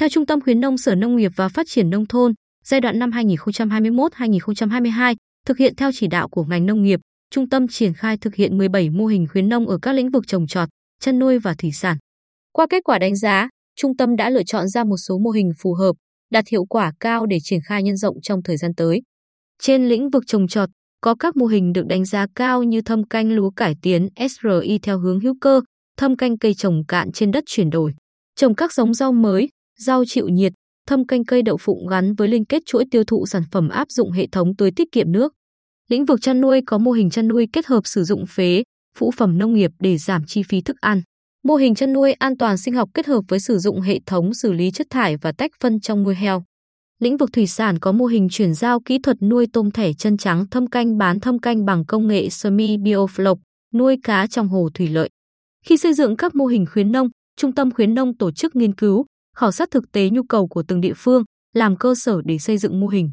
[0.00, 2.32] Theo Trung tâm khuyến nông Sở Nông nghiệp và Phát triển Nông thôn,
[2.64, 5.14] giai đoạn năm 2021-2022,
[5.46, 7.00] thực hiện theo chỉ đạo của ngành nông nghiệp,
[7.30, 10.26] trung tâm triển khai thực hiện 17 mô hình khuyến nông ở các lĩnh vực
[10.26, 10.68] trồng trọt,
[11.00, 11.96] chăn nuôi và thủy sản.
[12.52, 15.52] Qua kết quả đánh giá, trung tâm đã lựa chọn ra một số mô hình
[15.58, 15.92] phù hợp,
[16.30, 19.02] đạt hiệu quả cao để triển khai nhân rộng trong thời gian tới.
[19.62, 20.68] Trên lĩnh vực trồng trọt,
[21.00, 24.78] có các mô hình được đánh giá cao như thâm canh lúa cải tiến SRI
[24.82, 25.60] theo hướng hữu cơ,
[25.96, 27.94] thâm canh cây trồng cạn trên đất chuyển đổi,
[28.36, 29.48] trồng các giống rau mới,
[29.80, 30.52] rau chịu nhiệt,
[30.86, 33.90] thâm canh cây đậu phụng gắn với liên kết chuỗi tiêu thụ sản phẩm áp
[33.90, 35.32] dụng hệ thống tưới tiết kiệm nước.
[35.88, 38.62] Lĩnh vực chăn nuôi có mô hình chăn nuôi kết hợp sử dụng phế,
[38.98, 41.02] phụ phẩm nông nghiệp để giảm chi phí thức ăn.
[41.44, 44.34] Mô hình chăn nuôi an toàn sinh học kết hợp với sử dụng hệ thống
[44.34, 46.44] xử lý chất thải và tách phân trong nuôi heo.
[46.98, 50.16] Lĩnh vực thủy sản có mô hình chuyển giao kỹ thuật nuôi tôm thẻ chân
[50.16, 53.36] trắng thâm canh bán thâm canh bằng công nghệ semi biofloc,
[53.74, 55.08] nuôi cá trong hồ thủy lợi.
[55.66, 57.08] Khi xây dựng các mô hình khuyến nông,
[57.40, 59.04] Trung tâm khuyến nông tổ chức nghiên cứu,
[59.40, 61.24] khảo sát thực tế nhu cầu của từng địa phương,
[61.54, 63.10] làm cơ sở để xây dựng mô hình.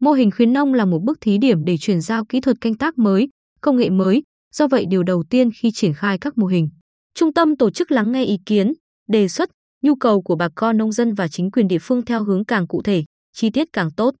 [0.00, 2.74] Mô hình khuyến nông là một bước thí điểm để chuyển giao kỹ thuật canh
[2.74, 3.28] tác mới,
[3.60, 4.22] công nghệ mới,
[4.54, 6.68] do vậy điều đầu tiên khi triển khai các mô hình,
[7.14, 8.72] trung tâm tổ chức lắng nghe ý kiến,
[9.08, 9.50] đề xuất,
[9.82, 12.66] nhu cầu của bà con nông dân và chính quyền địa phương theo hướng càng
[12.66, 14.14] cụ thể, chi tiết càng tốt.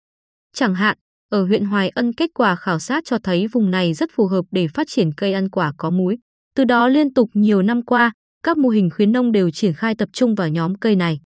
[0.54, 0.96] Chẳng hạn,
[1.30, 4.44] ở huyện Hoài Ân kết quả khảo sát cho thấy vùng này rất phù hợp
[4.50, 6.18] để phát triển cây ăn quả có múi.
[6.56, 9.94] Từ đó liên tục nhiều năm qua, các mô hình khuyến nông đều triển khai
[9.94, 11.20] tập trung vào nhóm cây này.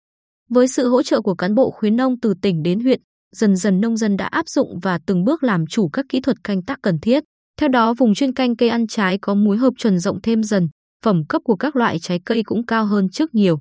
[0.54, 3.00] Với sự hỗ trợ của cán bộ khuyến nông từ tỉnh đến huyện,
[3.36, 6.36] dần dần nông dân đã áp dụng và từng bước làm chủ các kỹ thuật
[6.44, 7.22] canh tác cần thiết.
[7.60, 10.68] Theo đó, vùng chuyên canh cây ăn trái có muối hợp chuẩn rộng thêm dần,
[11.04, 13.60] phẩm cấp của các loại trái cây cũng cao hơn trước nhiều.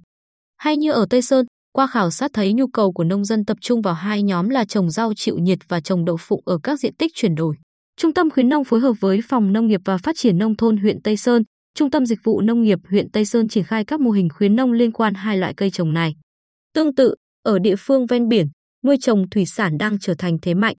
[0.57, 3.57] Hay như ở Tây Sơn, qua khảo sát thấy nhu cầu của nông dân tập
[3.61, 6.79] trung vào hai nhóm là trồng rau chịu nhiệt và trồng đậu phụ ở các
[6.79, 7.55] diện tích chuyển đổi.
[7.97, 10.77] Trung tâm khuyến nông phối hợp với Phòng Nông nghiệp và Phát triển Nông thôn
[10.77, 11.43] huyện Tây Sơn,
[11.77, 14.55] Trung tâm Dịch vụ Nông nghiệp huyện Tây Sơn triển khai các mô hình khuyến
[14.55, 16.15] nông liên quan hai loại cây trồng này.
[16.73, 18.47] Tương tự, ở địa phương ven biển,
[18.83, 20.75] nuôi trồng thủy sản đang trở thành thế mạnh.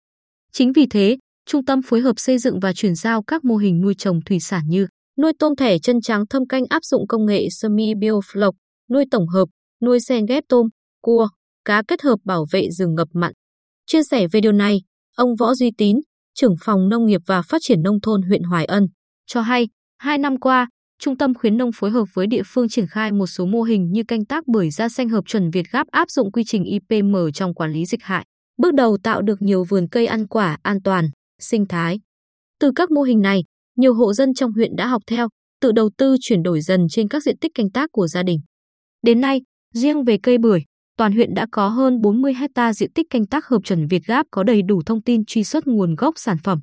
[0.53, 3.81] Chính vì thế, trung tâm phối hợp xây dựng và chuyển giao các mô hình
[3.81, 4.87] nuôi trồng thủy sản như
[5.19, 8.53] nuôi tôm thẻ chân trắng thâm canh áp dụng công nghệ semi biofloc,
[8.91, 9.49] nuôi tổng hợp,
[9.83, 10.67] nuôi sen ghép tôm,
[11.01, 11.29] cua,
[11.65, 13.33] cá kết hợp bảo vệ rừng ngập mặn.
[13.87, 14.83] Chia sẻ về điều này,
[15.17, 15.97] ông Võ Duy Tín,
[16.35, 18.87] trưởng phòng nông nghiệp và phát triển nông thôn huyện Hoài Ân,
[19.27, 20.69] cho hay, hai năm qua,
[21.05, 23.93] Trung tâm khuyến nông phối hợp với địa phương triển khai một số mô hình
[23.93, 27.17] như canh tác bưởi da xanh hợp chuẩn Việt Gáp áp dụng quy trình IPM
[27.35, 28.25] trong quản lý dịch hại,
[28.57, 32.01] bước đầu tạo được nhiều vườn cây ăn quả an toàn, sinh thái.
[32.61, 33.45] Từ các mô hình này,
[33.77, 35.29] nhiều hộ dân trong huyện đã học theo,
[35.61, 38.39] tự đầu tư chuyển đổi dần trên các diện tích canh tác của gia đình.
[39.03, 39.41] Đến nay,
[39.75, 40.61] riêng về cây bưởi,
[40.97, 44.27] toàn huyện đã có hơn 40 hecta diện tích canh tác hợp chuẩn Việt Gáp
[44.31, 46.61] có đầy đủ thông tin truy xuất nguồn gốc sản phẩm.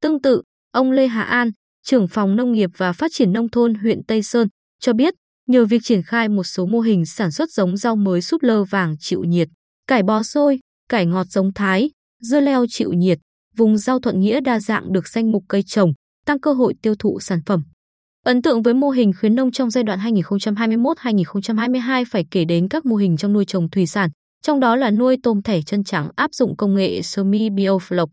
[0.00, 0.42] Tương tự,
[0.72, 1.50] ông Lê Hà An,
[1.86, 4.48] trưởng phòng nông nghiệp và phát triển nông thôn huyện Tây Sơn,
[4.80, 5.14] cho biết
[5.48, 8.64] nhờ việc triển khai một số mô hình sản xuất giống rau mới súp lơ
[8.64, 9.48] vàng chịu nhiệt,
[9.86, 10.58] cải bó xôi,
[10.88, 11.90] cải ngọt giống Thái,
[12.22, 13.18] dưa leo chịu nhiệt,
[13.56, 15.92] vùng rau thuận nghĩa đa dạng được danh mục cây trồng,
[16.26, 17.62] tăng cơ hội tiêu thụ sản phẩm.
[18.24, 22.86] Ấn tượng với mô hình khuyến nông trong giai đoạn 2021-2022 phải kể đến các
[22.86, 24.10] mô hình trong nuôi trồng thủy sản,
[24.42, 28.06] trong đó là nuôi tôm thẻ chân trắng áp dụng công nghệ semi biofloc.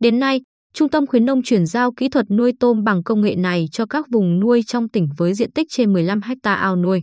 [0.00, 0.40] Đến nay,
[0.76, 3.86] Trung tâm khuyến nông chuyển giao kỹ thuật nuôi tôm bằng công nghệ này cho
[3.86, 7.02] các vùng nuôi trong tỉnh với diện tích trên 15 ha ao nuôi.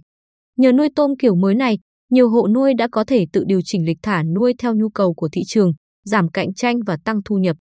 [0.58, 1.80] Nhờ nuôi tôm kiểu mới này,
[2.12, 5.14] nhiều hộ nuôi đã có thể tự điều chỉnh lịch thả nuôi theo nhu cầu
[5.14, 5.72] của thị trường,
[6.06, 7.58] giảm cạnh tranh và tăng thu nhập.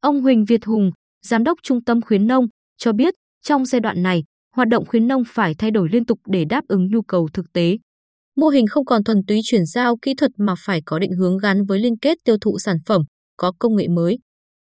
[0.00, 0.90] Ông Huỳnh Việt Hùng,
[1.24, 4.24] giám đốc Trung tâm khuyến nông, cho biết trong giai đoạn này,
[4.54, 7.52] hoạt động khuyến nông phải thay đổi liên tục để đáp ứng nhu cầu thực
[7.52, 7.78] tế.
[8.36, 11.38] Mô hình không còn thuần túy chuyển giao kỹ thuật mà phải có định hướng
[11.38, 13.02] gắn với liên kết tiêu thụ sản phẩm,
[13.36, 14.18] có công nghệ mới.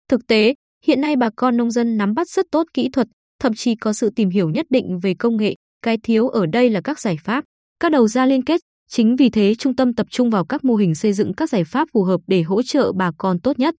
[0.09, 0.53] Thực tế,
[0.85, 3.07] Hiện nay bà con nông dân nắm bắt rất tốt kỹ thuật,
[3.39, 6.69] thậm chí có sự tìm hiểu nhất định về công nghệ, cái thiếu ở đây
[6.69, 7.43] là các giải pháp,
[7.79, 8.61] các đầu ra liên kết.
[8.91, 11.63] Chính vì thế trung tâm tập trung vào các mô hình xây dựng các giải
[11.63, 13.75] pháp phù hợp để hỗ trợ bà con tốt nhất.